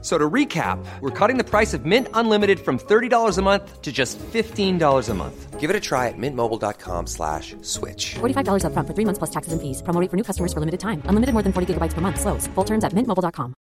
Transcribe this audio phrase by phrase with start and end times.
[0.00, 3.90] So to recap, we're cutting the price of Mint Unlimited from $30 a month to
[3.90, 5.58] just $15 a month.
[5.58, 8.14] Give it a try at mintmobile.com slash switch.
[8.20, 9.82] $45 upfront for three months plus taxes and fees.
[9.82, 11.02] Promo rate for new customers for limited time.
[11.06, 12.20] Unlimited more than 40 gigabytes per month.
[12.20, 12.46] Slows.
[12.54, 13.54] Full terms at mintmobile.com.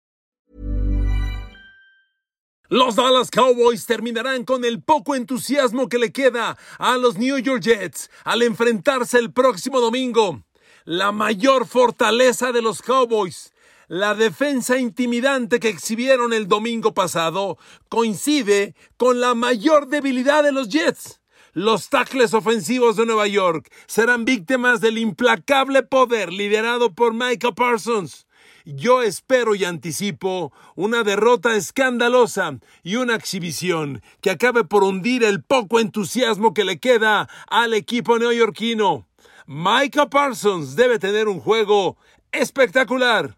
[2.69, 7.61] Los Dallas Cowboys terminarán con el poco entusiasmo que le queda a los New York
[7.61, 10.41] Jets al enfrentarse el próximo domingo.
[10.83, 13.53] La mayor fortaleza de los Cowboys
[13.87, 17.57] la defensa intimidante que exhibieron el domingo pasado
[17.89, 21.21] coincide con la mayor debilidad de los Jets.
[21.53, 28.27] Los tackles ofensivos de Nueva York serán víctimas del implacable poder liderado por Michael Parsons.
[28.65, 35.43] Yo espero y anticipo una derrota escandalosa y una exhibición que acabe por hundir el
[35.43, 39.07] poco entusiasmo que le queda al equipo neoyorquino.
[39.45, 41.95] Michael Parsons debe tener un juego
[42.31, 43.37] espectacular.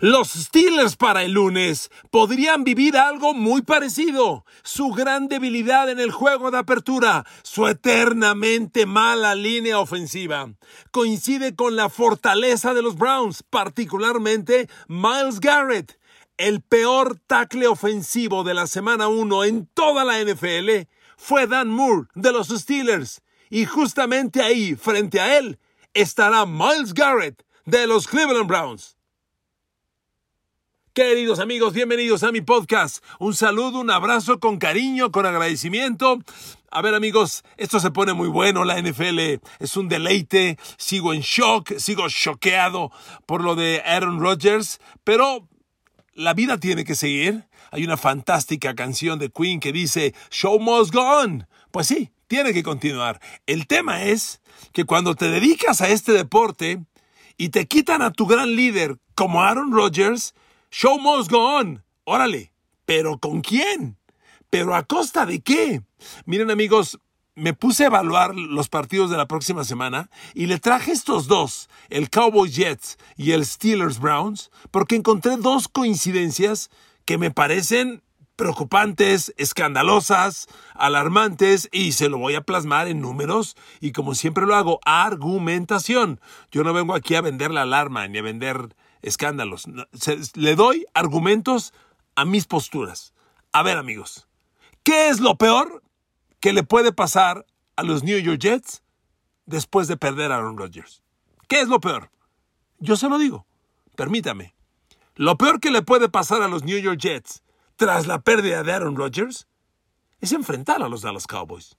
[0.00, 4.44] Los Steelers para el lunes podrían vivir algo muy parecido.
[4.62, 10.52] Su gran debilidad en el juego de apertura, su eternamente mala línea ofensiva,
[10.92, 15.98] coincide con la fortaleza de los Browns, particularmente Miles Garrett.
[16.36, 22.06] El peor tackle ofensivo de la semana 1 en toda la NFL fue Dan Moore
[22.14, 23.20] de los Steelers.
[23.50, 25.58] Y justamente ahí, frente a él,
[25.92, 28.97] estará Miles Garrett de los Cleveland Browns.
[30.98, 33.04] Queridos amigos, bienvenidos a mi podcast.
[33.20, 36.18] Un saludo, un abrazo con cariño, con agradecimiento.
[36.72, 41.20] A ver amigos, esto se pone muy bueno, la NFL es un deleite, sigo en
[41.20, 42.90] shock, sigo choqueado
[43.26, 45.48] por lo de Aaron Rodgers, pero
[46.14, 47.46] la vida tiene que seguir.
[47.70, 51.46] Hay una fantástica canción de Queen que dice, Show must go on.
[51.70, 53.20] Pues sí, tiene que continuar.
[53.46, 54.42] El tema es
[54.72, 56.84] que cuando te dedicas a este deporte
[57.36, 60.34] y te quitan a tu gran líder como Aaron Rodgers,
[60.70, 61.84] Show must go on.
[62.04, 62.52] Órale.
[62.84, 63.98] ¿Pero con quién?
[64.50, 65.82] ¿Pero a costa de qué?
[66.24, 66.98] Miren amigos,
[67.34, 71.68] me puse a evaluar los partidos de la próxima semana y le traje estos dos,
[71.88, 76.70] el Cowboys Jets y el Steelers Browns, porque encontré dos coincidencias
[77.04, 78.02] que me parecen
[78.36, 84.54] preocupantes, escandalosas, alarmantes y se lo voy a plasmar en números y como siempre lo
[84.54, 86.20] hago, argumentación.
[86.52, 89.64] Yo no vengo aquí a vender la alarma ni a vender escándalos.
[90.34, 91.72] le doy argumentos
[92.14, 93.12] a mis posturas.
[93.52, 94.28] A ver, amigos,
[94.82, 95.82] ¿qué es lo peor
[96.40, 98.82] que le puede pasar a los New York Jets
[99.46, 101.02] después de perder a Aaron Rodgers?
[101.48, 102.10] ¿Qué es lo peor?
[102.78, 103.46] Yo se lo digo,
[103.96, 104.54] permítame.
[105.14, 107.42] Lo peor que le puede pasar a los New York Jets
[107.76, 109.48] tras la pérdida de Aaron Rodgers
[110.20, 111.76] es enfrentar a los Dallas Cowboys.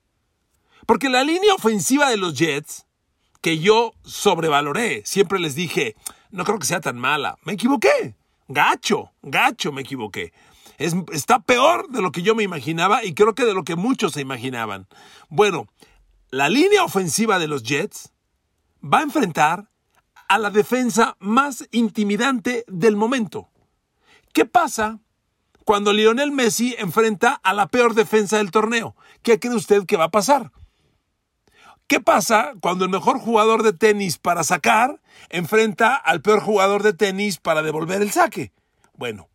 [0.85, 2.85] Porque la línea ofensiva de los Jets,
[3.41, 5.95] que yo sobrevaloré, siempre les dije,
[6.31, 7.37] no creo que sea tan mala.
[7.43, 8.15] Me equivoqué.
[8.47, 10.33] Gacho, gacho me equivoqué.
[10.77, 13.75] Es, está peor de lo que yo me imaginaba y creo que de lo que
[13.75, 14.87] muchos se imaginaban.
[15.29, 15.67] Bueno,
[16.31, 18.11] la línea ofensiva de los Jets
[18.81, 19.69] va a enfrentar
[20.27, 23.49] a la defensa más intimidante del momento.
[24.31, 24.99] ¿Qué pasa
[25.65, 28.95] cuando Lionel Messi enfrenta a la peor defensa del torneo?
[29.23, 30.51] ¿Qué cree usted que va a pasar?
[31.87, 36.93] ¿Qué pasa cuando el mejor jugador de tenis para sacar enfrenta al peor jugador de
[36.93, 38.51] tenis para devolver el saque?
[38.95, 39.29] Bueno,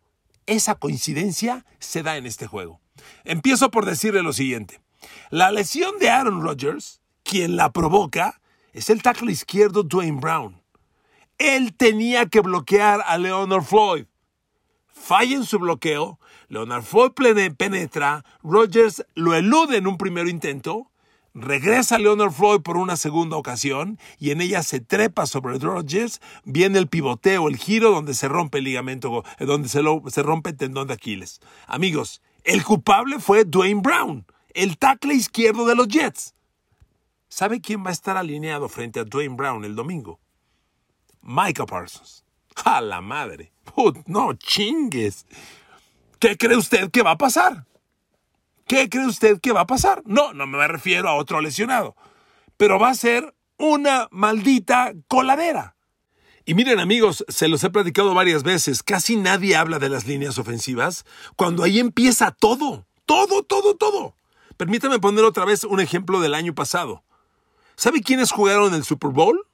[0.45, 2.79] esa coincidencia se da en este juego.
[3.23, 4.81] Empiezo por decirle lo siguiente.
[5.29, 8.41] La lesión de Aaron Rodgers, quien la provoca,
[8.73, 10.61] es el tackle izquierdo Dwayne Brown.
[11.37, 14.05] Él tenía que bloquear a Leonard Floyd.
[14.87, 17.11] Falla en su bloqueo, Leonard Floyd
[17.57, 20.91] penetra, Rodgers lo elude en un primer intento,
[21.37, 26.21] Regresa Leonard Floyd por una segunda ocasión y en ella se trepa sobre Rodgers.
[26.45, 30.55] Viene el pivoteo, el giro donde se rompe el ligamento, eh, donde se, rompe el
[30.55, 31.41] tendón de Aquiles.
[31.67, 36.35] Amigos, el culpable fue Dwayne Brown, el tackle izquierdo de los Jets.
[37.27, 40.21] ¿Sabe quién va a estar alineado frente a Dwayne Brown el domingo?
[41.21, 42.23] Michael Parsons.
[42.63, 43.51] ¡A la madre!
[44.05, 45.25] no chingues!
[46.17, 47.65] ¿Qué cree usted que va a pasar?
[48.67, 50.01] ¿Qué cree usted que va a pasar?
[50.05, 51.95] No, no me refiero a otro lesionado,
[52.57, 55.75] pero va a ser una maldita coladera.
[56.45, 60.37] Y miren amigos, se los he platicado varias veces, casi nadie habla de las líneas
[60.39, 64.15] ofensivas cuando ahí empieza todo, todo, todo, todo.
[64.57, 67.03] Permítame poner otra vez un ejemplo del año pasado.
[67.75, 69.47] ¿Sabe quiénes jugaron el Super Bowl?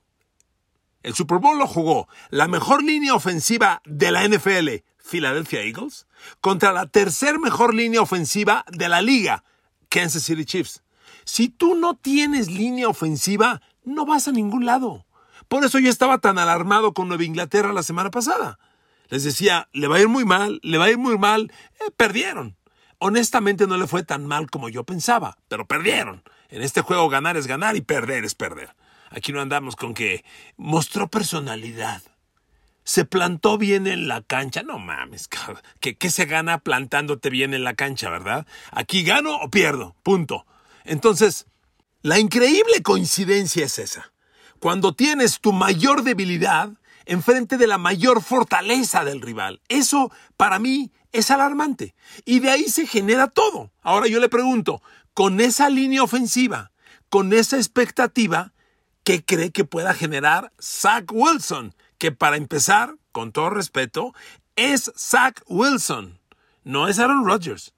[1.04, 6.08] El Super Bowl lo jugó la mejor línea ofensiva de la NFL, Philadelphia Eagles,
[6.40, 9.44] contra la tercer mejor línea ofensiva de la liga,
[9.90, 10.84] Kansas City Chiefs.
[11.26, 15.06] Si tú no tienes línea ofensiva, no vas a ningún lado.
[15.48, 18.60] Por eso yo estaba tan alarmado con Nueva Inglaterra la semana pasada.
[19.10, 21.52] Les decía, le va a ir muy mal, le va a ir muy mal.
[21.80, 22.56] Eh, perdieron.
[23.00, 26.24] Honestamente no le fue tan mal como yo pensaba, pero perdieron.
[26.50, 28.76] En este juego ganar es ganar y perder es perder.
[29.10, 30.24] Aquí no andamos con que
[30.56, 32.02] mostró personalidad.
[32.84, 34.64] Se plantó bien en la cancha.
[34.64, 35.30] No mames,
[35.80, 38.46] ¿Qué, ¿Qué se gana plantándote bien en la cancha, verdad?
[38.72, 39.96] Aquí gano o pierdo.
[40.04, 40.46] Punto.
[40.84, 41.46] Entonces,
[42.02, 44.12] la increíble coincidencia es esa.
[44.60, 46.72] Cuando tienes tu mayor debilidad
[47.06, 49.62] enfrente de la mayor fortaleza del rival.
[49.68, 51.96] Eso, para mí, es alarmante.
[52.26, 53.72] Y de ahí se genera todo.
[53.82, 54.82] Ahora yo le pregunto,
[55.14, 56.72] con esa línea ofensiva,
[57.10, 58.54] con esa expectativa,
[59.04, 61.76] ¿qué cree que pueda generar Zach Wilson?
[62.02, 64.16] Que para empezar, con todo respeto,
[64.56, 66.18] es Zach Wilson.
[66.64, 67.76] No es Aaron Rodgers.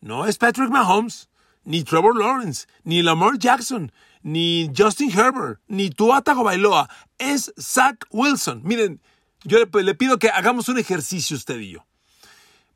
[0.00, 1.28] No es Patrick Mahomes
[1.62, 3.92] ni Trevor Lawrence, ni Lamar Jackson,
[4.22, 6.88] ni Justin Herbert, ni Tua Tagovailoa.
[7.18, 8.62] Es Zach Wilson.
[8.64, 9.02] Miren,
[9.44, 11.84] yo le, pido que hagamos un ejercicio usted y yo.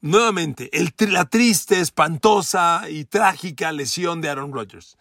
[0.03, 4.99] Nuevamente, la triste, espantosa y trágica lesión de Aaron Rodgers.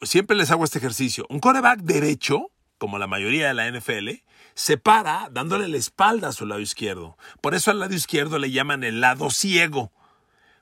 [0.00, 1.26] Siempre les hago este ejercicio.
[1.28, 4.22] Un quarterback derecho, como la mayoría de la NFL,
[4.54, 7.16] se para dándole la espalda a su lado izquierdo.
[7.40, 9.92] Por eso al lado izquierdo le llaman el lado ciego.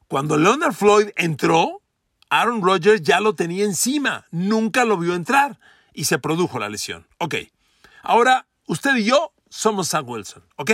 [0.08, 1.82] Cuando Leonard Floyd entró,
[2.28, 5.58] Aaron Rodgers ya lo tenía encima, nunca lo vio entrar
[5.92, 7.06] y se produjo la lesión.
[7.18, 7.36] Ok,
[8.02, 10.72] ahora usted y yo somos Sam Wilson, ¿ok?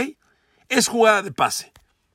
[0.68, 1.72] Es jugada de pase.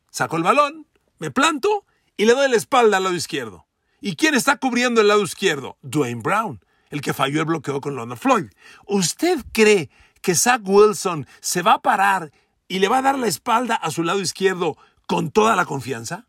[0.10, 0.88] Saco el balón,
[1.20, 1.86] me planto
[2.18, 3.68] y le doy la espalda al lado izquierdo.
[4.02, 5.78] ¿Y quién está cubriendo el lado izquierdo?
[5.82, 8.46] Dwayne Brown, el que falló el bloqueo con Leonard Floyd.
[8.86, 9.90] ¿Usted cree
[10.22, 12.32] que Zach Wilson se va a parar
[12.68, 14.78] y le va a dar la espalda a su lado izquierdo
[15.08, 16.28] con toda la confianza?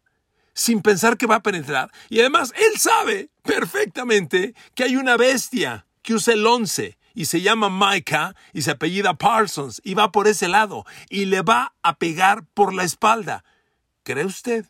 [0.56, 1.92] sin pensar que va a penetrar.
[2.08, 7.42] Y además, él sabe perfectamente que hay una bestia que usa el 11 y se
[7.42, 11.98] llama Micah y se apellida Parsons y va por ese lado y le va a
[11.98, 13.44] pegar por la espalda.
[14.02, 14.66] ¿Cree usted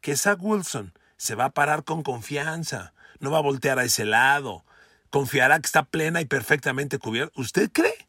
[0.00, 2.92] que Zach Wilson se va a parar con confianza?
[3.20, 4.64] No va a voltear a ese lado.
[5.10, 7.32] Confiará que está plena y perfectamente cubierta.
[7.40, 8.08] ¿Usted cree?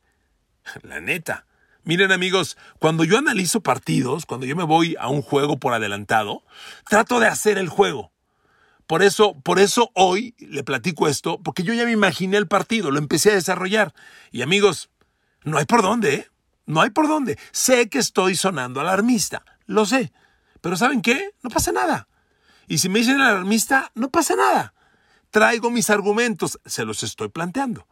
[0.83, 1.45] La neta.
[1.83, 6.43] Miren amigos, cuando yo analizo partidos, cuando yo me voy a un juego por adelantado,
[6.87, 8.11] trato de hacer el juego.
[8.85, 12.91] Por eso, por eso hoy le platico esto, porque yo ya me imaginé el partido,
[12.91, 13.93] lo empecé a desarrollar.
[14.31, 14.91] Y amigos,
[15.43, 16.27] no hay por dónde, ¿eh?
[16.67, 17.39] No hay por dónde.
[17.51, 20.11] Sé que estoy sonando alarmista, lo sé.
[20.61, 21.31] Pero ¿saben qué?
[21.41, 22.07] No pasa nada.
[22.67, 24.73] Y si me dicen alarmista, no pasa nada.
[25.31, 27.87] Traigo mis argumentos, se los estoy planteando.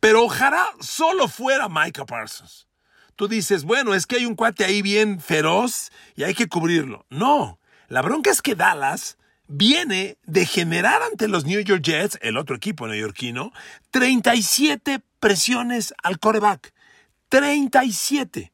[0.00, 2.66] Pero ojalá solo fuera Micah Parsons
[3.16, 7.06] tú dices, bueno, es que hay un cuate ahí bien feroz y hay que cubrirlo.
[7.10, 7.58] No,
[7.88, 12.56] la bronca es que Dallas viene de generar ante los New York Jets, el otro
[12.56, 13.52] equipo neoyorquino,
[13.90, 16.72] 37 presiones al coreback.
[17.28, 18.52] 37.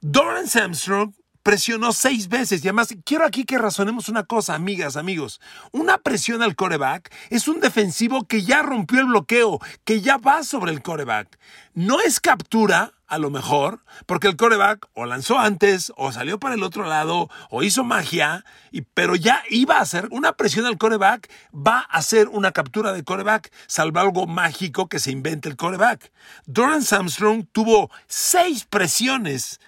[0.00, 1.14] Doran Samstrong
[1.48, 2.62] presionó seis veces.
[2.62, 5.40] Y además, quiero aquí que razonemos una cosa, amigas, amigos.
[5.72, 10.42] Una presión al coreback es un defensivo que ya rompió el bloqueo, que ya va
[10.42, 11.38] sobre el coreback.
[11.72, 16.54] No es captura, a lo mejor, porque el coreback o lanzó antes, o salió para
[16.54, 20.76] el otro lado, o hizo magia, y, pero ya iba a hacer una presión al
[20.76, 25.56] coreback, va a hacer una captura de coreback, salvo algo mágico que se invente el
[25.56, 26.12] coreback.
[26.44, 29.60] Doran Armstrong tuvo seis presiones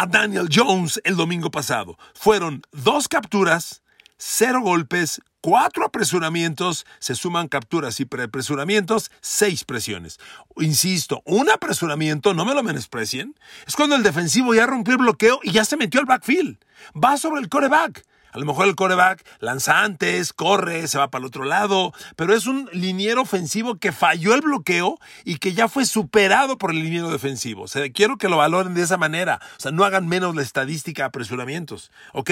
[0.00, 1.98] a Daniel Jones el domingo pasado.
[2.14, 3.82] Fueron dos capturas,
[4.16, 10.18] cero golpes, cuatro apresuramientos, se suman capturas y apresuramientos, seis presiones.
[10.56, 13.34] Insisto, un apresuramiento, no me lo menosprecien,
[13.66, 16.56] es cuando el defensivo ya rompió el bloqueo y ya se metió al backfield.
[16.96, 18.02] Va sobre el coreback.
[18.32, 22.34] A lo mejor el coreback lanza antes, corre, se va para el otro lado, pero
[22.34, 26.82] es un liniero ofensivo que falló el bloqueo y que ya fue superado por el
[26.82, 27.66] liniero defensivo.
[27.94, 29.40] Quiero que lo valoren de esa manera.
[29.56, 31.90] O sea, no hagan menos la estadística de apresuramientos.
[32.12, 32.30] ¿Ok?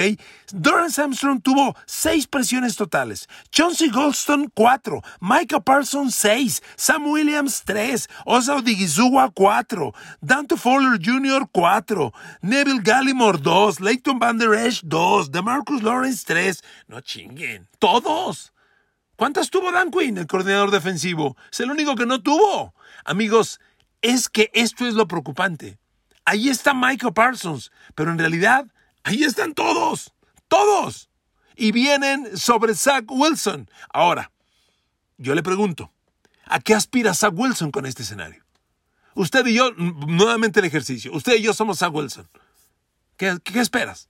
[0.51, 3.27] Doran Armstrong tuvo seis presiones totales.
[3.51, 5.01] Chauncey Goldstone, cuatro.
[5.19, 6.61] Micah Parsons, seis.
[6.75, 8.09] Sam Williams, tres.
[8.25, 9.93] Osa Odigizua, cuatro.
[10.21, 12.13] Dante Fowler Jr., cuatro.
[12.41, 13.79] Neville Gallimore, dos.
[13.79, 15.31] Leighton Van Der Esch, dos.
[15.31, 16.63] DeMarcus Lawrence 3.
[16.87, 17.67] No chinguen.
[17.79, 18.53] Todos.
[19.15, 21.35] ¿Cuántas tuvo Dan Quinn, el coordinador defensivo?
[21.51, 22.73] Es el único que no tuvo.
[23.03, 23.59] Amigos,
[24.01, 25.79] es que esto es lo preocupante.
[26.25, 28.67] Ahí está Michael Parsons, pero en realidad
[29.03, 30.13] ahí están todos.
[30.47, 31.09] Todos.
[31.55, 33.69] Y vienen sobre Zach Wilson.
[33.91, 34.31] Ahora,
[35.17, 35.91] yo le pregunto,
[36.45, 38.45] ¿a qué aspira Zach Wilson con este escenario?
[39.15, 42.29] Usted y yo, nuevamente el ejercicio, usted y yo somos Zach Wilson.
[43.17, 44.07] ¿Qué, qué esperas?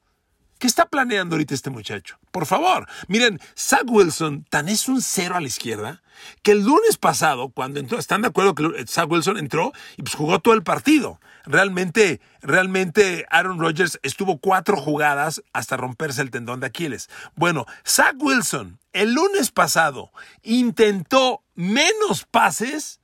[0.59, 2.19] ¿Qué está planeando ahorita este muchacho?
[2.31, 6.01] Por favor, miren, Zach Wilson tan es un cero a la izquierda
[6.43, 10.15] que el lunes pasado, cuando entró, están de acuerdo que Zach Wilson entró y pues
[10.15, 11.21] jugó todo el partido.
[11.45, 17.09] Realmente, realmente Aaron Rodgers estuvo cuatro jugadas hasta romperse el tendón de Aquiles.
[17.35, 20.11] Bueno, Zach Wilson el lunes pasado
[20.43, 22.99] intentó menos pases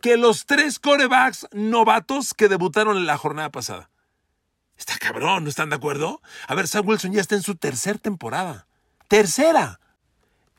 [0.00, 3.88] que los tres corebacks novatos que debutaron en la jornada pasada.
[4.82, 6.20] Está cabrón, ¿no están de acuerdo?
[6.48, 8.66] A ver, Zach Wilson ya está en su tercera temporada.
[9.06, 9.78] Tercera.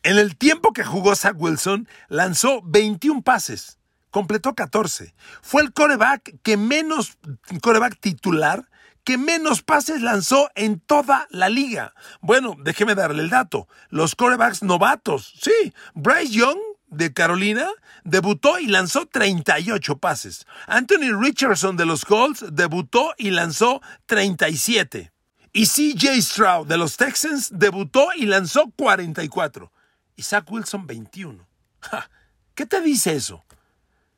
[0.01, 3.79] En el tiempo que jugó Zach Wilson, lanzó 21 pases,
[4.11, 5.13] completó 14.
[5.41, 7.17] Fue el coreback que menos,
[7.61, 8.69] coreback titular,
[9.03, 11.93] que menos pases lanzó en toda la liga.
[12.21, 13.67] Bueno, déjeme darle el dato.
[13.89, 15.73] Los corebacks novatos, sí.
[15.95, 16.59] Bryce Young
[16.93, 17.67] de Carolina
[18.03, 20.45] debutó y lanzó 38 pases.
[20.67, 25.11] Anthony Richardson de los Colts debutó y lanzó 37.
[25.53, 29.71] Y CJ Stroud de los Texans debutó y lanzó 44.
[30.15, 31.47] Y Zach Wilson 21.
[32.55, 33.43] ¿Qué te dice eso?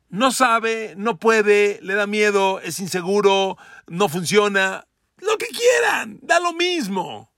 [0.09, 4.87] No sabe, no puede, le da miedo, es inseguro, no funciona.
[5.17, 7.31] Lo que quieran, da lo mismo.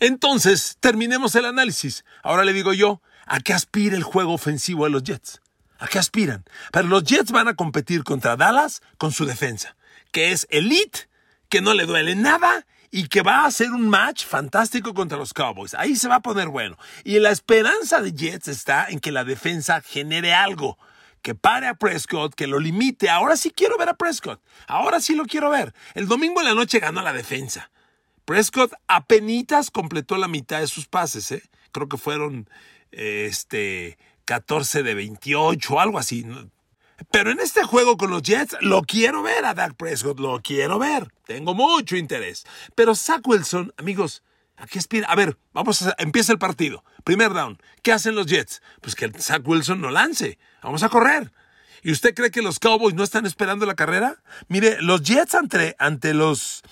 [0.00, 2.04] Entonces, terminemos el análisis.
[2.22, 5.40] Ahora le digo yo, ¿A qué aspira el juego ofensivo de los Jets?
[5.78, 6.44] ¿A qué aspiran?
[6.72, 9.76] Pero los Jets van a competir contra Dallas con su defensa,
[10.12, 11.08] que es elite,
[11.48, 15.34] que no le duele nada y que va a ser un match fantástico contra los
[15.34, 15.74] Cowboys.
[15.74, 16.78] Ahí se va a poner bueno.
[17.02, 20.78] Y la esperanza de Jets está en que la defensa genere algo,
[21.20, 23.10] que pare a Prescott, que lo limite.
[23.10, 24.40] Ahora sí quiero ver a Prescott.
[24.68, 25.74] Ahora sí lo quiero ver.
[25.94, 27.70] El domingo en la noche ganó la defensa.
[28.24, 31.42] Prescott apenas completó la mitad de sus pases, ¿eh?
[31.72, 32.48] Creo que fueron
[32.96, 36.26] este 14 de 28, algo así.
[37.10, 40.78] Pero en este juego con los Jets lo quiero ver a Dak Prescott, lo quiero
[40.78, 41.08] ver.
[41.26, 42.44] Tengo mucho interés.
[42.74, 44.22] Pero Zach Wilson, amigos,
[44.56, 45.08] aquí aspira.
[45.08, 46.84] A ver, vamos a empieza el partido.
[47.02, 47.60] Primer down.
[47.82, 48.62] ¿Qué hacen los Jets?
[48.80, 50.38] Pues que Zach Wilson no lance.
[50.62, 51.32] Vamos a correr.
[51.84, 54.16] ¿Y usted cree que los Cowboys no están esperando la carrera?
[54.48, 56.62] Mire, los Jets ante, ante los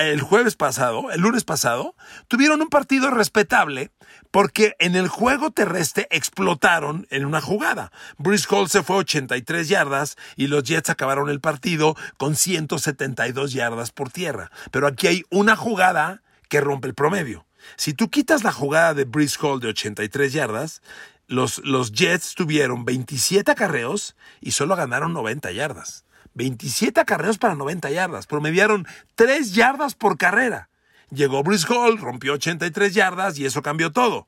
[0.00, 1.94] el jueves pasado, el lunes pasado,
[2.26, 3.92] tuvieron un partido respetable
[4.32, 7.92] porque en el juego terrestre explotaron en una jugada.
[8.16, 13.92] Bruce Hall se fue 83 yardas y los Jets acabaron el partido con 172 yardas
[13.92, 14.50] por tierra.
[14.72, 17.46] Pero aquí hay una jugada que rompe el promedio.
[17.76, 20.82] Si tú quitas la jugada de Bruce Hall de 83 yardas,
[21.28, 26.04] los, los Jets tuvieron 27 acarreos y solo ganaron 90 yardas.
[26.34, 28.26] 27 acarreos para 90 yardas.
[28.26, 30.70] Promediaron 3 yardas por carrera.
[31.10, 34.26] Llegó Bruce Hall, rompió 83 yardas y eso cambió todo.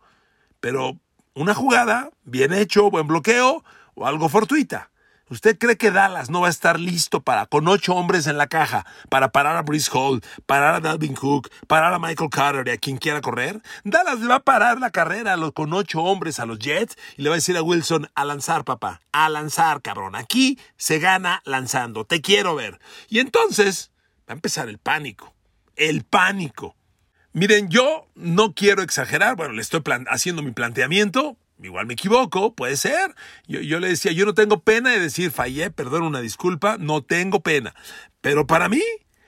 [0.60, 0.98] Pero
[1.34, 3.64] una jugada, bien hecho, buen bloqueo
[3.94, 4.89] o algo fortuita.
[5.30, 8.48] ¿Usted cree que Dallas no va a estar listo para, con ocho hombres en la
[8.48, 12.70] caja, para parar a Brice Hall, parar a Dalvin Cook, parar a Michael Carter y
[12.72, 13.62] a quien quiera correr?
[13.84, 17.28] Dallas le va a parar la carrera con ocho hombres a los Jets y le
[17.28, 20.16] va a decir a Wilson, a lanzar, papá, a lanzar, cabrón.
[20.16, 22.80] Aquí se gana lanzando, te quiero ver.
[23.08, 23.92] Y entonces
[24.28, 25.32] va a empezar el pánico,
[25.76, 26.74] el pánico.
[27.32, 32.76] Miren, yo no quiero exagerar, bueno, le estoy haciendo mi planteamiento, Igual me equivoco, puede
[32.76, 33.14] ser.
[33.46, 37.40] Yo, le decía, yo no tengo pena de decir fallé, perdón, una disculpa, no tengo
[37.40, 37.74] pena.
[38.20, 38.82] Pero para mí,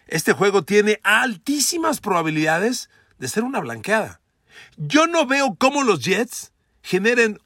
[0.06, 4.20] este juego tiene altísimas probabilidades de ser una blanqueada.
[4.76, 7.38] Yo no veo cómo los Jets generen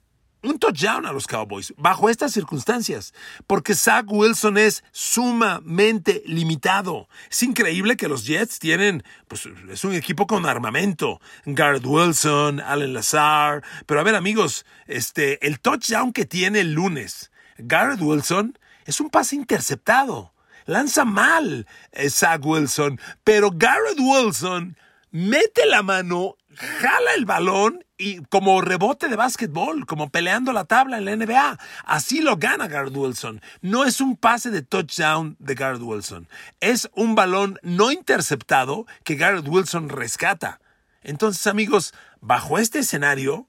[0.43, 3.15] un touchdown a los Cowboys bajo estas circunstancias,
[3.47, 7.09] porque Zach Wilson es sumamente limitado.
[7.31, 11.21] Es increíble que los Jets tienen, pues es un equipo con armamento.
[11.45, 17.31] Garrett Wilson, Allen Lazar, pero a ver amigos, este, el touchdown que tiene el lunes,
[17.59, 20.33] Garrett Wilson es un pase interceptado.
[20.65, 24.77] Lanza mal eh, Zach Wilson, pero Garrett Wilson
[25.13, 30.99] mete la mano, jala el balón y como rebote de básquetbol, como peleando la tabla
[30.99, 31.59] en la NBA.
[31.85, 33.41] Así lo gana Garrett Wilson.
[33.61, 36.29] No es un pase de touchdown de Garrett Wilson.
[36.61, 40.61] Es un balón no interceptado que Garrett Wilson rescata.
[41.03, 43.47] Entonces, amigos, bajo este escenario,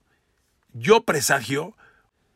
[0.74, 1.76] yo presagio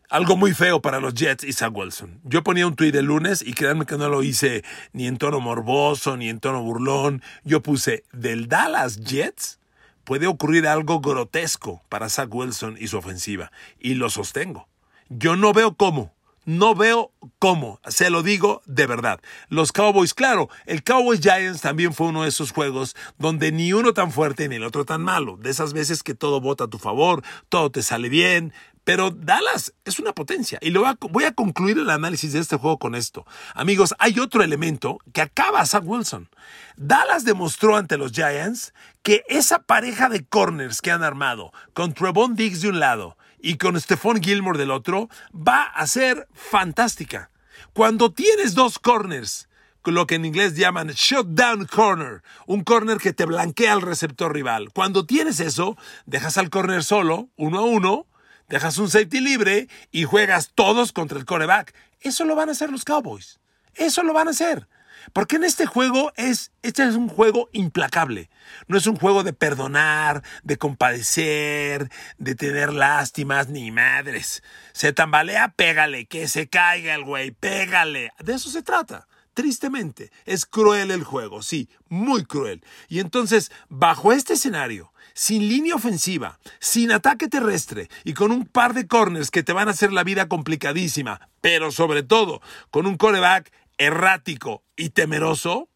[0.09, 2.19] algo muy feo para los Jets y Zach Wilson.
[2.25, 5.39] Yo ponía un tuit el lunes y créanme que no lo hice ni en tono
[5.39, 7.23] morboso ni en tono burlón.
[7.45, 9.60] Yo puse del Dallas Jets
[10.03, 13.51] puede ocurrir algo grotesco para Zach Wilson y su ofensiva.
[13.79, 14.67] Y lo sostengo.
[15.09, 16.13] Yo no veo cómo.
[16.45, 19.21] No veo cómo, se lo digo de verdad.
[19.49, 23.93] Los Cowboys, claro, el Cowboys Giants también fue uno de esos juegos donde ni uno
[23.93, 25.37] tan fuerte ni el otro tan malo.
[25.37, 28.53] De esas veces que todo vota a tu favor, todo te sale bien.
[28.83, 30.57] Pero Dallas es una potencia.
[30.61, 33.27] Y lo voy a concluir el análisis de este juego con esto.
[33.53, 36.27] Amigos, hay otro elemento que acaba a Zach Wilson.
[36.75, 42.35] Dallas demostró ante los Giants que esa pareja de corners que han armado, con Trevon
[42.35, 47.31] Diggs de un lado y con Stephon Gilmore del otro, va a ser fantástica.
[47.73, 49.47] Cuando tienes dos corners,
[49.85, 54.71] lo que en inglés llaman shutdown corner, un corner que te blanquea al receptor rival.
[54.73, 58.07] Cuando tienes eso, dejas al corner solo, uno a uno,
[58.47, 61.73] dejas un safety libre y juegas todos contra el coreback.
[61.99, 63.39] Eso lo van a hacer los Cowboys.
[63.73, 64.67] Eso lo van a hacer.
[65.13, 68.29] Porque en este juego es, este es un juego implacable.
[68.67, 74.43] No es un juego de perdonar, de compadecer, de tener lástimas, ni madres.
[74.73, 78.11] Se tambalea, pégale, que se caiga el güey, pégale.
[78.19, 79.07] De eso se trata.
[79.33, 82.63] Tristemente, es cruel el juego, sí, muy cruel.
[82.89, 88.73] Y entonces, bajo este escenario, sin línea ofensiva, sin ataque terrestre y con un par
[88.73, 92.41] de corners que te van a hacer la vida complicadísima, pero sobre todo
[92.71, 95.69] con un coreback errático y temeroso,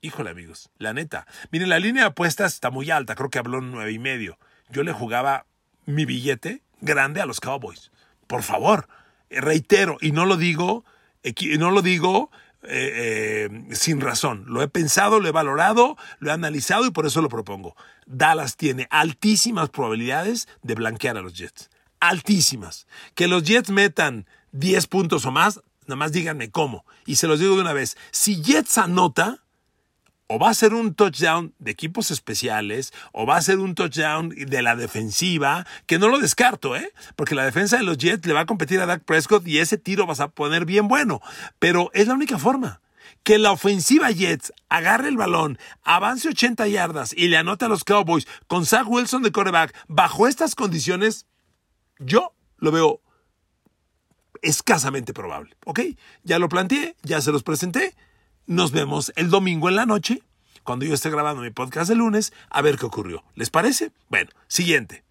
[0.00, 1.26] híjole amigos, la neta.
[1.50, 4.38] Miren, la línea de apuestas está muy alta, creo que habló en nueve y medio.
[4.68, 5.46] Yo le jugaba
[5.86, 7.90] mi billete grande a los Cowboys.
[8.26, 8.88] Por favor,
[9.30, 10.84] reitero, y no lo digo,
[11.58, 12.30] no lo digo
[12.64, 14.44] eh, eh, sin razón.
[14.46, 17.74] Lo he pensado, lo he valorado, lo he analizado y por eso lo propongo.
[18.06, 21.70] Dallas tiene altísimas probabilidades de blanquear a los Jets.
[21.98, 22.86] Altísimas.
[23.14, 26.84] Que los Jets metan 10 puntos o más, Nada más díganme cómo.
[27.06, 27.96] Y se los digo de una vez.
[28.10, 29.42] Si Jets anota,
[30.34, 34.30] o va a ser un touchdown de equipos especiales, o va a ser un touchdown
[34.30, 36.92] de la defensiva, que no lo descarto, ¿eh?
[37.16, 39.76] Porque la defensa de los Jets le va a competir a Dak Prescott y ese
[39.76, 41.20] tiro vas a poner bien bueno.
[41.58, 42.80] Pero es la única forma.
[43.24, 47.84] Que la ofensiva Jets agarre el balón, avance 80 yardas y le anote a los
[47.84, 51.26] Cowboys con Zach Wilson de quarterback bajo estas condiciones,
[51.98, 53.02] yo lo veo
[54.42, 55.56] escasamente probable.
[55.64, 55.80] ¿Ok?
[56.24, 57.94] Ya lo planteé, ya se los presenté.
[58.46, 60.22] Nos vemos el domingo en la noche,
[60.64, 63.24] cuando yo esté grabando mi podcast el lunes, a ver qué ocurrió.
[63.34, 63.92] ¿Les parece?
[64.08, 65.04] Bueno, siguiente.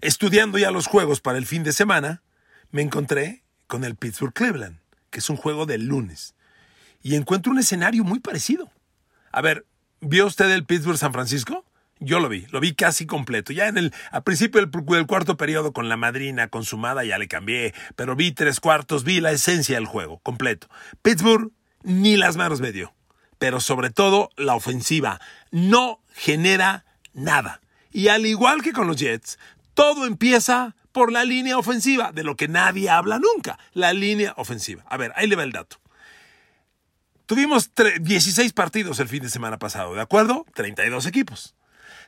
[0.00, 2.22] Estudiando ya los juegos para el fin de semana,
[2.70, 4.80] me encontré con el Pittsburgh Cleveland,
[5.10, 6.34] que es un juego del lunes.
[7.02, 8.70] Y encuentro un escenario muy parecido.
[9.32, 9.66] A ver,
[10.00, 11.64] ¿vio usted el Pittsburgh San Francisco?
[12.04, 13.52] Yo lo vi, lo vi casi completo.
[13.52, 17.74] Ya en el, a principio del, cuarto periodo con la madrina consumada ya le cambié,
[17.96, 20.68] pero vi tres cuartos, vi la esencia del juego, completo.
[21.02, 21.52] Pittsburgh
[21.84, 22.92] ni las manos me dio,
[23.38, 27.60] pero sobre todo la ofensiva no genera nada.
[27.92, 29.38] Y al igual que con los Jets,
[29.74, 34.84] todo empieza por la línea ofensiva, de lo que nadie habla nunca, la línea ofensiva.
[34.88, 35.78] A ver, ahí le va el dato.
[37.26, 40.44] Tuvimos 16 partidos el fin de semana pasado, ¿de acuerdo?
[40.54, 41.54] 32 equipos.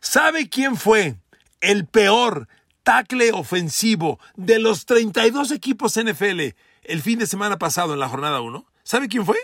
[0.04, 1.16] ¿Sabe quién fue
[1.62, 2.46] el peor
[2.82, 8.42] tackle ofensivo de los 32 equipos NFL el fin de semana pasado en la jornada
[8.42, 8.66] 1?
[8.82, 9.38] ¿Sabe quién fue?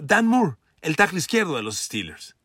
[0.00, 2.36] Dan Moore, el tackle izquierdo de los Steelers.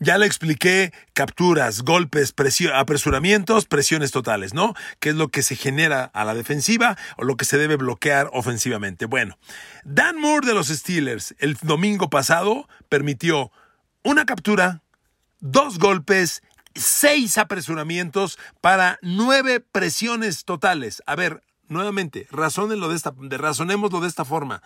[0.00, 2.34] Ya le expliqué capturas, golpes,
[2.74, 4.74] apresuramientos, presiones totales, ¿no?
[4.98, 8.28] ¿Qué es lo que se genera a la defensiva o lo que se debe bloquear
[8.32, 9.06] ofensivamente?
[9.06, 9.38] Bueno,
[9.84, 13.52] Dan Moore de los Steelers el domingo pasado permitió
[14.02, 14.82] una captura,
[15.40, 16.42] dos golpes
[16.74, 21.02] seis apresuramientos para nueve presiones totales.
[21.06, 24.62] A ver, nuevamente, razónenlo de esta, razonémoslo de esta forma.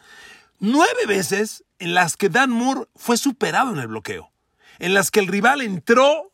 [0.58, 4.30] Nueve veces en las que Dan Moore fue superado en el bloqueo,
[4.78, 6.32] en las que el rival entró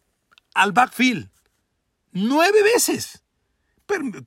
[0.54, 1.30] al backfield.
[2.12, 3.22] Nueve veces.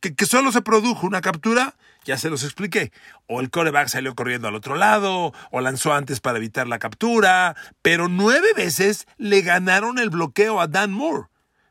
[0.02, 1.76] que, que solo se produjo una captura
[2.06, 2.92] ya se los expliqué.
[3.28, 7.56] O el coreback salió corriendo al otro lado, o lanzó antes para evitar la captura,
[7.82, 11.28] pero nueve veces le ganaron el bloqueo a Dan Moore.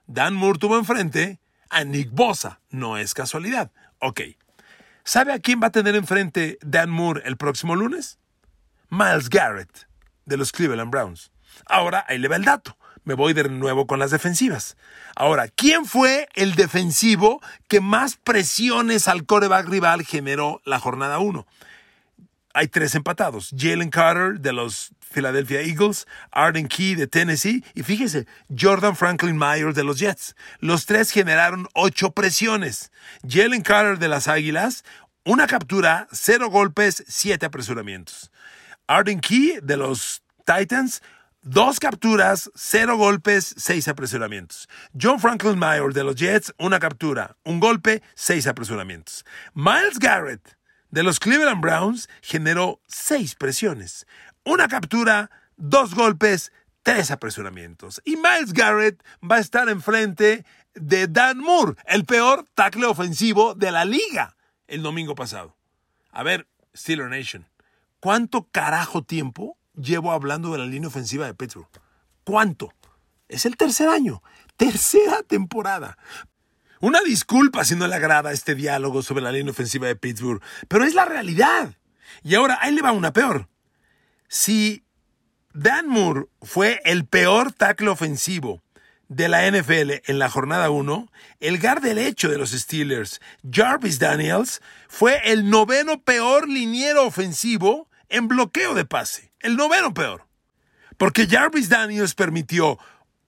[0.07, 2.61] Dan Moore tuvo enfrente a Nick Bosa.
[2.71, 3.71] No es casualidad.
[3.99, 4.21] Ok.
[5.05, 8.19] ¿Sabe a quién va a tener enfrente Dan Moore el próximo lunes?
[8.89, 9.89] Miles Garrett,
[10.27, 11.33] de los Cleveland Browns.
[11.67, 12.77] Ahora, ahí le va el dato.
[13.05, 14.77] Me voy de nuevo con las defensivas.
[15.17, 21.47] Ahora, ¿quién fue el defensivo que más presiones al coreback rival generó la jornada 1?
[22.55, 23.55] Hay tres empatados.
[23.57, 28.27] Jalen Carter de los Philadelphia Eagles, Arden Key de Tennessee y fíjese,
[28.59, 30.35] Jordan Franklin Myers de los Jets.
[30.59, 32.91] Los tres generaron ocho presiones.
[33.27, 34.85] Jalen Carter de las Águilas,
[35.25, 38.31] una captura, cero golpes, siete apresuramientos.
[38.87, 41.03] Arden Key de los Titans,
[41.45, 44.69] Dos capturas, cero golpes, seis apresuramientos.
[44.97, 49.25] John Franklin Myers de los Jets, una captura, un golpe, seis apresuramientos.
[49.53, 50.57] Miles Garrett
[50.93, 54.07] de los Cleveland Browns generó seis presiones,
[54.45, 56.53] una captura, dos golpes,
[56.83, 58.03] tres apresuramientos.
[58.05, 63.73] Y Miles Garrett va a estar enfrente de Dan Moore, el peor tackle ofensivo de
[63.73, 64.37] la liga,
[64.69, 65.57] el domingo pasado.
[66.11, 67.49] A ver, Steeler Nation,
[67.99, 71.71] ¿cuánto carajo tiempo llevo hablando de la línea ofensiva de Pittsburgh?
[72.23, 72.75] ¿Cuánto?
[73.29, 74.23] Es el tercer año,
[74.59, 75.97] tercera temporada.
[76.83, 80.85] Una disculpa si no le agrada este diálogo sobre la línea ofensiva de Pittsburgh, pero
[80.85, 81.77] es la realidad.
[82.25, 83.49] Y ahora, ahí le va una peor.
[84.27, 84.83] Si
[85.55, 88.65] Dan Moore fue el peor tackle ofensivo
[89.07, 94.61] de la NFL en la jornada 1, el guard derecho de los Steelers, Jarvis Daniels,
[94.89, 99.33] fue el noveno peor liniero ofensivo en bloqueo de pase.
[99.39, 100.27] El noveno peor.
[100.97, 102.81] Porque Jarvis Daniels permitió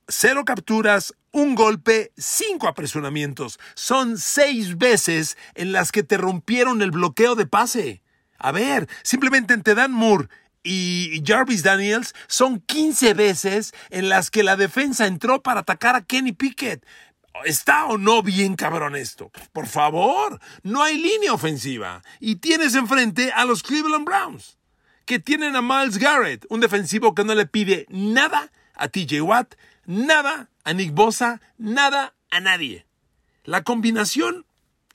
[0.08, 3.58] cero capturas, un golpe, cinco apresuramientos.
[3.74, 8.02] Son seis veces en las que te rompieron el bloqueo de pase.
[8.38, 10.28] A ver, simplemente te Dan Moore
[10.62, 16.04] y Jarvis Daniels son 15 veces en las que la defensa entró para atacar a
[16.04, 16.86] Kenny Pickett.
[17.44, 19.32] ¿Está o no bien cabrón esto?
[19.52, 22.02] Por favor, no hay línea ofensiva.
[22.20, 24.56] Y tienes enfrente a los Cleveland Browns,
[25.04, 29.56] que tienen a Miles Garrett, un defensivo que no le pide nada a TJ Watt,
[29.86, 32.86] nada a Nick Bosa, nada a nadie.
[33.44, 34.46] La combinación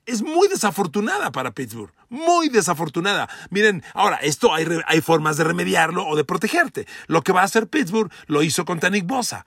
[0.09, 1.93] es muy desafortunada para Pittsburgh.
[2.09, 3.29] Muy desafortunada.
[3.51, 6.87] Miren, ahora, esto hay, hay, formas de remediarlo o de protegerte.
[7.05, 9.45] Lo que va a hacer Pittsburgh lo hizo con Nick Bosa.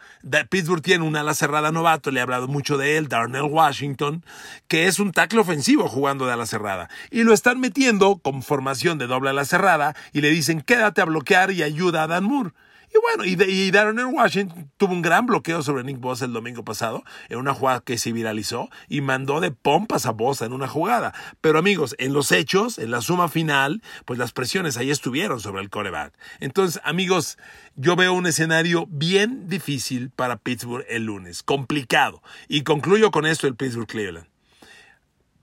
[0.48, 4.24] Pittsburgh tiene un ala cerrada novato, le he hablado mucho de él, Darnell Washington,
[4.68, 6.88] que es un tackle ofensivo jugando de ala cerrada.
[7.11, 11.07] Y lo están metiendo con formación de doble ala cerrada y le dicen quédate a
[11.07, 12.52] bloquear y ayuda a Dan Moore.
[12.94, 16.62] Y bueno, y, y Darren Washington tuvo un gran bloqueo sobre Nick Bosa el domingo
[16.64, 20.68] pasado en una jugada que se viralizó y mandó de pompas a Bosa en una
[20.68, 21.14] jugada.
[21.40, 25.62] Pero amigos, en los hechos, en la suma final, pues las presiones ahí estuvieron sobre
[25.62, 26.12] el coreback.
[26.40, 27.38] Entonces, amigos,
[27.76, 32.22] yo veo un escenario bien difícil para Pittsburgh el lunes, complicado.
[32.48, 34.32] Y concluyo con esto el Pittsburgh Cleveland.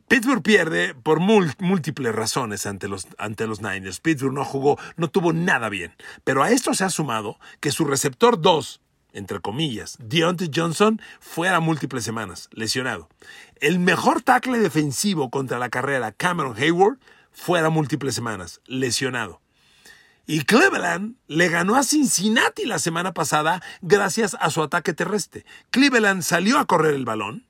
[0.10, 4.00] Pittsburgh pierde por múltiples razones ante los, ante los Niners.
[4.00, 5.94] Pittsburgh no jugó, no tuvo nada bien.
[6.24, 8.82] Pero a esto se ha sumado que su receptor 2,
[9.14, 13.08] entre comillas, Deontay Johnson, fuera múltiples semanas, lesionado.
[13.62, 16.98] El mejor tackle defensivo contra la carrera, Cameron Hayward,
[17.32, 19.42] fuera múltiples semanas, lesionado.
[20.26, 25.46] Y Cleveland le ganó a Cincinnati la semana pasada gracias a su ataque terrestre.
[25.70, 27.46] Cleveland salió a correr el balón,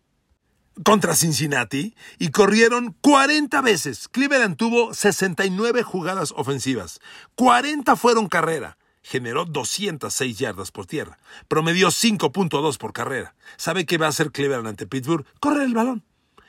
[0.83, 4.07] contra Cincinnati y corrieron 40 veces.
[4.07, 6.99] Cleveland tuvo 69 jugadas ofensivas.
[7.35, 8.77] 40 fueron carrera.
[9.01, 11.17] Generó 206 yardas por tierra.
[11.47, 13.35] Promedió 5.2 por carrera.
[13.57, 15.25] ¿Sabe qué va a hacer Cleveland ante Pittsburgh?
[15.39, 16.03] Correr el balón.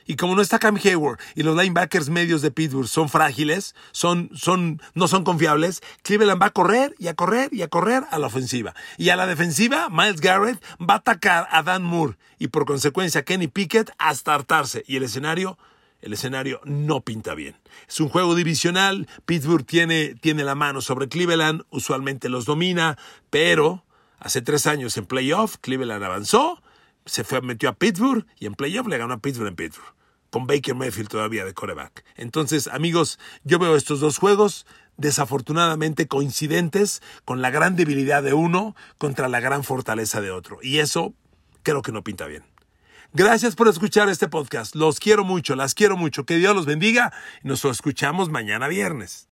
[0.06, 4.30] Y como no está Cam Hayward y los linebackers medios de Pittsburgh son frágiles, son,
[4.34, 8.18] son, no son confiables, Cleveland va a correr y a correr y a correr a
[8.18, 8.74] la ofensiva.
[8.96, 13.24] Y a la defensiva, Miles Garrett va a atacar a Dan Moore y por consecuencia
[13.24, 14.84] Kenny Pickett hasta hartarse.
[14.86, 15.58] Y el escenario,
[16.00, 17.56] el escenario no pinta bien.
[17.88, 22.98] Es un juego divisional, Pittsburgh tiene, tiene la mano sobre Cleveland, usualmente los domina,
[23.30, 23.84] pero
[24.18, 26.62] hace tres años en playoff Cleveland avanzó,
[27.10, 29.94] se fue, metió a Pittsburgh y en playoff le ganó a Pittsburgh en Pittsburgh
[30.30, 32.04] con Baker Mayfield todavía de coreback.
[32.14, 34.64] Entonces, amigos, yo veo estos dos juegos
[34.96, 40.58] desafortunadamente coincidentes con la gran debilidad de uno contra la gran fortaleza de otro.
[40.62, 41.14] Y eso
[41.64, 42.44] creo que no pinta bien.
[43.12, 44.76] Gracias por escuchar este podcast.
[44.76, 46.24] Los quiero mucho, las quiero mucho.
[46.24, 49.29] Que Dios los bendiga y nos escuchamos mañana viernes.